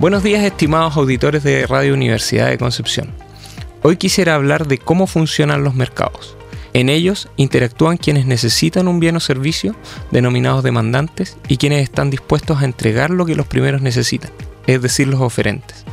Buenos 0.00 0.22
días 0.22 0.44
estimados 0.44 0.96
auditores 0.96 1.42
de 1.42 1.66
Radio 1.66 1.92
Universidad 1.92 2.50
de 2.50 2.56
Concepción. 2.56 3.12
Hoy 3.82 3.96
quisiera 3.96 4.36
hablar 4.36 4.68
de 4.68 4.78
cómo 4.78 5.08
funcionan 5.08 5.64
los 5.64 5.74
mercados. 5.74 6.36
En 6.72 6.88
ellos 6.88 7.28
interactúan 7.36 7.96
quienes 7.96 8.24
necesitan 8.24 8.86
un 8.86 9.00
bien 9.00 9.16
o 9.16 9.20
servicio, 9.20 9.74
denominados 10.12 10.62
demandantes, 10.62 11.36
y 11.48 11.56
quienes 11.56 11.82
están 11.82 12.10
dispuestos 12.10 12.62
a 12.62 12.64
entregar 12.64 13.10
lo 13.10 13.26
que 13.26 13.34
los 13.34 13.48
primeros 13.48 13.82
necesitan, 13.82 14.30
es 14.68 14.80
decir, 14.80 15.08
los 15.08 15.20
oferentes. 15.20 15.84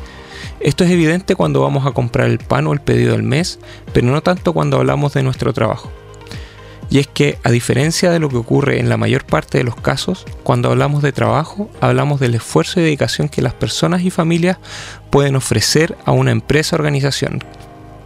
Esto 0.60 0.84
es 0.84 0.92
evidente 0.92 1.36
cuando 1.36 1.62
vamos 1.62 1.88
a 1.88 1.92
comprar 1.92 2.28
el 2.28 2.38
pan 2.38 2.68
o 2.68 2.74
el 2.74 2.82
pedido 2.82 3.14
del 3.14 3.24
mes, 3.24 3.58
pero 3.92 4.06
no 4.06 4.22
tanto 4.22 4.54
cuando 4.54 4.78
hablamos 4.78 5.14
de 5.14 5.24
nuestro 5.24 5.52
trabajo. 5.52 5.92
Y 6.90 7.00
es 7.00 7.08
que, 7.08 7.40
a 7.44 7.52
diferencia 7.52 8.12
de 8.12 8.20
lo 8.20 8.30
que 8.30 8.38
ocurre 8.38 8.80
en 8.80 8.90
la 8.90 8.98
mayor 8.98 9.26
parte 9.26 9.58
de 9.58 9.64
los 9.64 9.76
casos, 9.76 10.26
cuando 10.44 10.70
hablamos 10.70 11.02
de 11.02 11.12
trabajo, 11.12 11.70
hablamos 11.82 12.20
del 12.20 12.36
esfuerzo 12.36 12.80
y 12.80 12.84
dedicación 12.84 13.30
que 13.30 13.42
las 13.42 13.54
personas 13.54 14.02
y 14.02 14.12
familias 14.12 14.58
pueden 15.10 15.36
ofrecer 15.36 15.98
a 16.06 16.12
una 16.12 16.32
empresa 16.32 16.76
o 16.76 16.80
organización. 16.80 17.44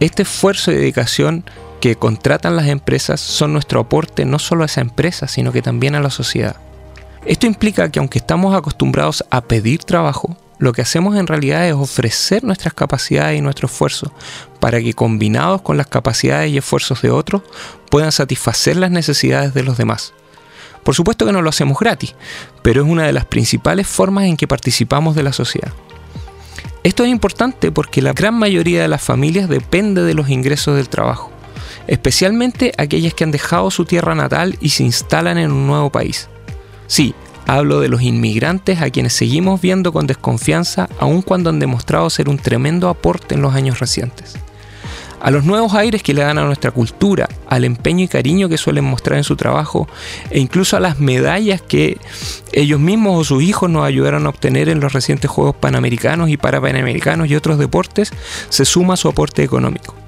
Este 0.00 0.22
esfuerzo 0.22 0.72
y 0.72 0.76
dedicación 0.76 1.44
que 1.80 1.96
contratan 1.96 2.56
las 2.56 2.68
empresas 2.68 3.20
son 3.20 3.52
nuestro 3.52 3.80
aporte 3.80 4.24
no 4.24 4.38
solo 4.38 4.62
a 4.62 4.66
esa 4.66 4.80
empresa, 4.80 5.28
sino 5.28 5.52
que 5.52 5.62
también 5.62 5.94
a 5.94 6.00
la 6.00 6.10
sociedad. 6.10 6.56
Esto 7.26 7.46
implica 7.46 7.90
que 7.90 7.98
aunque 7.98 8.18
estamos 8.18 8.54
acostumbrados 8.54 9.24
a 9.30 9.42
pedir 9.42 9.84
trabajo, 9.84 10.36
lo 10.60 10.74
que 10.74 10.82
hacemos 10.82 11.16
en 11.16 11.26
realidad 11.26 11.66
es 11.66 11.74
ofrecer 11.74 12.44
nuestras 12.44 12.74
capacidades 12.74 13.38
y 13.38 13.40
nuestro 13.40 13.66
esfuerzo 13.66 14.12
para 14.60 14.80
que 14.80 14.92
combinados 14.92 15.62
con 15.62 15.78
las 15.78 15.86
capacidades 15.86 16.52
y 16.52 16.58
esfuerzos 16.58 17.00
de 17.00 17.10
otros 17.10 17.42
puedan 17.90 18.12
satisfacer 18.12 18.76
las 18.76 18.90
necesidades 18.90 19.54
de 19.54 19.64
los 19.64 19.78
demás. 19.78 20.12
Por 20.84 20.94
supuesto 20.94 21.24
que 21.24 21.32
no 21.32 21.40
lo 21.40 21.48
hacemos 21.48 21.78
gratis, 21.78 22.14
pero 22.62 22.82
es 22.82 22.88
una 22.88 23.04
de 23.06 23.14
las 23.14 23.24
principales 23.24 23.86
formas 23.86 24.24
en 24.24 24.36
que 24.36 24.46
participamos 24.46 25.16
de 25.16 25.22
la 25.22 25.32
sociedad. 25.32 25.72
Esto 26.82 27.04
es 27.04 27.10
importante 27.10 27.72
porque 27.72 28.02
la 28.02 28.12
gran 28.12 28.34
mayoría 28.34 28.82
de 28.82 28.88
las 28.88 29.02
familias 29.02 29.48
depende 29.48 30.02
de 30.02 30.14
los 30.14 30.28
ingresos 30.28 30.76
del 30.76 30.90
trabajo, 30.90 31.30
especialmente 31.86 32.72
aquellas 32.76 33.14
que 33.14 33.24
han 33.24 33.30
dejado 33.30 33.70
su 33.70 33.86
tierra 33.86 34.14
natal 34.14 34.58
y 34.60 34.70
se 34.70 34.84
instalan 34.84 35.38
en 35.38 35.52
un 35.52 35.66
nuevo 35.66 35.90
país. 35.90 36.28
Sí, 36.86 37.14
Hablo 37.52 37.80
de 37.80 37.88
los 37.88 38.00
inmigrantes 38.02 38.80
a 38.80 38.90
quienes 38.90 39.12
seguimos 39.12 39.60
viendo 39.60 39.92
con 39.92 40.06
desconfianza 40.06 40.88
aun 41.00 41.20
cuando 41.20 41.50
han 41.50 41.58
demostrado 41.58 42.08
ser 42.08 42.28
un 42.28 42.38
tremendo 42.38 42.88
aporte 42.88 43.34
en 43.34 43.42
los 43.42 43.56
años 43.56 43.80
recientes. 43.80 44.36
A 45.20 45.32
los 45.32 45.44
nuevos 45.44 45.74
aires 45.74 46.04
que 46.04 46.14
le 46.14 46.22
dan 46.22 46.38
a 46.38 46.44
nuestra 46.44 46.70
cultura, 46.70 47.28
al 47.48 47.64
empeño 47.64 48.04
y 48.04 48.08
cariño 48.08 48.48
que 48.48 48.56
suelen 48.56 48.84
mostrar 48.84 49.18
en 49.18 49.24
su 49.24 49.34
trabajo 49.34 49.88
e 50.30 50.38
incluso 50.38 50.76
a 50.76 50.80
las 50.80 51.00
medallas 51.00 51.60
que 51.60 51.98
ellos 52.52 52.78
mismos 52.78 53.20
o 53.20 53.24
sus 53.24 53.42
hijos 53.42 53.68
nos 53.68 53.84
ayudaron 53.84 54.26
a 54.26 54.28
obtener 54.28 54.68
en 54.68 54.78
los 54.78 54.92
recientes 54.92 55.28
Juegos 55.28 55.56
Panamericanos 55.56 56.30
y 56.30 56.36
Parapanamericanos 56.36 57.28
y 57.28 57.34
otros 57.34 57.58
deportes, 57.58 58.12
se 58.48 58.64
suma 58.64 58.96
su 58.96 59.08
aporte 59.08 59.42
económico. 59.42 59.99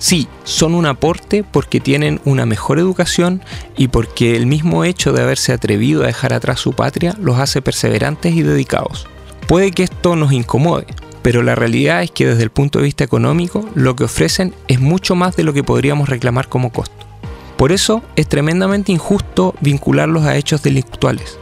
Sí, 0.00 0.28
son 0.44 0.74
un 0.74 0.86
aporte 0.86 1.44
porque 1.44 1.78
tienen 1.78 2.22
una 2.24 2.46
mejor 2.46 2.78
educación 2.78 3.42
y 3.76 3.88
porque 3.88 4.34
el 4.34 4.46
mismo 4.46 4.84
hecho 4.84 5.12
de 5.12 5.22
haberse 5.22 5.52
atrevido 5.52 6.02
a 6.02 6.06
dejar 6.06 6.32
atrás 6.32 6.58
su 6.58 6.72
patria 6.72 7.14
los 7.20 7.38
hace 7.38 7.60
perseverantes 7.60 8.34
y 8.34 8.42
dedicados. 8.42 9.06
Puede 9.46 9.72
que 9.72 9.82
esto 9.82 10.16
nos 10.16 10.32
incomode, 10.32 10.86
pero 11.20 11.42
la 11.42 11.54
realidad 11.54 12.02
es 12.02 12.10
que 12.10 12.26
desde 12.26 12.42
el 12.42 12.50
punto 12.50 12.78
de 12.78 12.86
vista 12.86 13.04
económico 13.04 13.68
lo 13.74 13.94
que 13.94 14.04
ofrecen 14.04 14.54
es 14.68 14.80
mucho 14.80 15.16
más 15.16 15.36
de 15.36 15.44
lo 15.44 15.52
que 15.52 15.64
podríamos 15.64 16.08
reclamar 16.08 16.48
como 16.48 16.72
costo. 16.72 17.06
Por 17.58 17.70
eso 17.70 18.02
es 18.16 18.26
tremendamente 18.26 18.92
injusto 18.92 19.54
vincularlos 19.60 20.24
a 20.24 20.34
hechos 20.34 20.62
delictuales. 20.62 21.38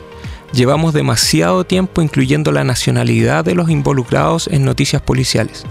Llevamos 0.52 0.94
demasiado 0.94 1.62
tiempo 1.62 2.02
incluyendo 2.02 2.50
la 2.50 2.64
nacionalidad 2.64 3.44
de 3.44 3.54
los 3.54 3.70
involucrados 3.70 4.48
en 4.48 4.64
noticias 4.64 5.00
policiales 5.00 5.64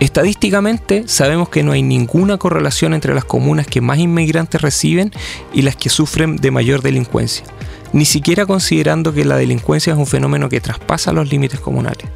Estadísticamente 0.00 1.08
sabemos 1.08 1.48
que 1.48 1.64
no 1.64 1.72
hay 1.72 1.82
ninguna 1.82 2.38
correlación 2.38 2.94
entre 2.94 3.14
las 3.14 3.24
comunas 3.24 3.66
que 3.66 3.80
más 3.80 3.98
inmigrantes 3.98 4.62
reciben 4.62 5.10
y 5.52 5.62
las 5.62 5.74
que 5.74 5.88
sufren 5.88 6.36
de 6.36 6.52
mayor 6.52 6.82
delincuencia, 6.82 7.44
ni 7.92 8.04
siquiera 8.04 8.46
considerando 8.46 9.12
que 9.12 9.24
la 9.24 9.36
delincuencia 9.36 9.92
es 9.92 9.98
un 9.98 10.06
fenómeno 10.06 10.48
que 10.48 10.60
traspasa 10.60 11.12
los 11.12 11.28
límites 11.28 11.58
comunales. 11.58 12.06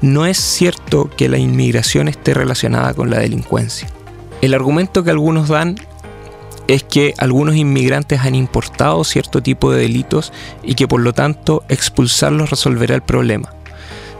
No 0.00 0.26
es 0.26 0.38
cierto 0.38 1.10
que 1.16 1.28
la 1.28 1.38
inmigración 1.38 2.06
esté 2.06 2.34
relacionada 2.34 2.94
con 2.94 3.10
la 3.10 3.18
delincuencia. 3.18 3.88
El 4.40 4.54
argumento 4.54 5.02
que 5.02 5.10
algunos 5.10 5.48
dan 5.48 5.74
es 6.68 6.84
que 6.84 7.14
algunos 7.18 7.56
inmigrantes 7.56 8.20
han 8.20 8.36
importado 8.36 9.02
cierto 9.02 9.42
tipo 9.42 9.72
de 9.72 9.82
delitos 9.82 10.32
y 10.62 10.76
que 10.76 10.86
por 10.86 11.00
lo 11.00 11.12
tanto 11.12 11.64
expulsarlos 11.68 12.50
resolverá 12.50 12.94
el 12.94 13.02
problema. 13.02 13.52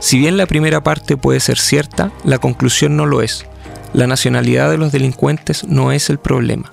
Si 0.05 0.19
bien 0.19 0.37
la 0.37 0.45
primera 0.45 0.83
parte 0.83 1.17
puede 1.17 1.39
ser 1.39 1.57
cierta, 1.57 2.11
la 2.23 2.37
conclusión 2.37 2.95
no 2.95 3.07
lo 3.07 3.23
es. 3.23 3.47
La 3.91 4.05
nacionalidad 4.05 4.69
de 4.69 4.77
los 4.77 4.91
delincuentes 4.91 5.63
no 5.63 5.91
es 5.91 6.11
el 6.11 6.19
problema. 6.19 6.71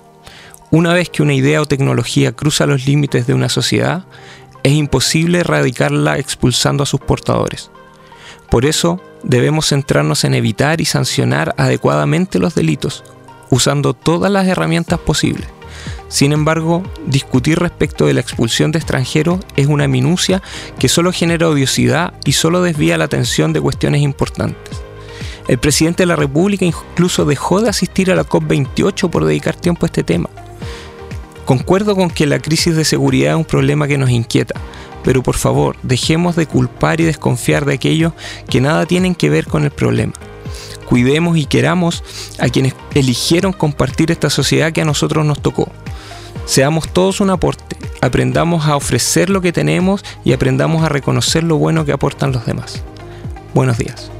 Una 0.69 0.93
vez 0.93 1.09
que 1.09 1.23
una 1.23 1.33
idea 1.33 1.59
o 1.59 1.65
tecnología 1.65 2.33
cruza 2.33 2.67
los 2.67 2.85
límites 2.85 3.25
de 3.25 3.33
una 3.33 3.49
sociedad, 3.49 4.05
es 4.61 4.73
imposible 4.73 5.39
erradicarla 5.39 6.19
expulsando 6.19 6.83
a 6.83 6.85
sus 6.85 6.99
portadores. 6.99 7.71
Por 8.51 8.65
eso 8.65 9.01
debemos 9.23 9.69
centrarnos 9.69 10.25
en 10.25 10.35
evitar 10.35 10.79
y 10.79 10.85
sancionar 10.85 11.55
adecuadamente 11.57 12.37
los 12.37 12.53
delitos, 12.53 13.03
usando 13.49 13.95
todas 13.95 14.31
las 14.31 14.47
herramientas 14.47 14.99
posibles. 14.99 15.47
Sin 16.07 16.31
embargo, 16.31 16.83
discutir 17.05 17.59
respecto 17.59 18.05
de 18.05 18.13
la 18.13 18.21
expulsión 18.21 18.71
de 18.71 18.79
extranjeros 18.79 19.39
es 19.55 19.67
una 19.67 19.87
minucia 19.87 20.41
que 20.79 20.89
solo 20.89 21.11
genera 21.11 21.49
odiosidad 21.49 22.13
y 22.25 22.33
solo 22.33 22.61
desvía 22.61 22.97
la 22.97 23.05
atención 23.05 23.53
de 23.53 23.61
cuestiones 23.61 24.01
importantes. 24.01 24.81
El 25.47 25.57
presidente 25.57 26.03
de 26.03 26.07
la 26.07 26.15
República 26.15 26.65
incluso 26.65 27.25
dejó 27.25 27.61
de 27.61 27.69
asistir 27.69 28.11
a 28.11 28.15
la 28.15 28.23
COP28 28.23 29.09
por 29.09 29.25
dedicar 29.25 29.55
tiempo 29.55 29.85
a 29.85 29.87
este 29.87 30.03
tema. 30.03 30.29
Concuerdo 31.45 31.95
con 31.95 32.09
que 32.09 32.25
la 32.25 32.39
crisis 32.39 32.75
de 32.75 32.85
seguridad 32.85 33.31
es 33.31 33.37
un 33.37 33.45
problema 33.45 33.87
que 33.87 33.97
nos 33.97 34.09
inquieta, 34.09 34.59
pero 35.03 35.21
por 35.21 35.35
favor, 35.35 35.75
dejemos 35.83 36.37
de 36.37 36.45
culpar 36.45 37.01
y 37.01 37.03
desconfiar 37.03 37.65
de 37.65 37.73
aquellos 37.73 38.13
que 38.49 38.61
nada 38.61 38.85
tienen 38.85 39.15
que 39.15 39.29
ver 39.29 39.45
con 39.47 39.63
el 39.65 39.71
problema. 39.71 40.13
Cuidemos 40.85 41.37
y 41.37 41.45
queramos 41.45 42.03
a 42.39 42.49
quienes 42.49 42.75
eligieron 42.93 43.53
compartir 43.53 44.11
esta 44.11 44.29
sociedad 44.29 44.71
que 44.71 44.81
a 44.81 44.85
nosotros 44.85 45.25
nos 45.25 45.41
tocó. 45.41 45.69
Seamos 46.45 46.89
todos 46.91 47.21
un 47.21 47.29
aporte, 47.29 47.77
aprendamos 48.01 48.65
a 48.65 48.75
ofrecer 48.75 49.29
lo 49.29 49.41
que 49.41 49.53
tenemos 49.53 50.03
y 50.25 50.33
aprendamos 50.33 50.83
a 50.83 50.89
reconocer 50.89 51.43
lo 51.43 51.57
bueno 51.57 51.85
que 51.85 51.93
aportan 51.93 52.31
los 52.31 52.45
demás. 52.45 52.83
Buenos 53.53 53.77
días. 53.77 54.11